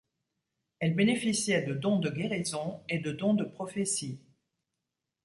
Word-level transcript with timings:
Elle 0.79 0.95
bénéficiait 0.95 1.61
de 1.61 1.75
dons 1.75 1.99
de 1.99 2.09
guérison, 2.09 2.81
et 2.89 2.97
de 2.97 3.11
dons 3.11 3.35
de 3.35 3.43
prophétie. 3.43 4.19